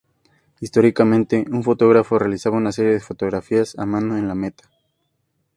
[0.59, 4.63] Históricamente, un fotógrafo realizaba una serie de fotografías a mano en la meta.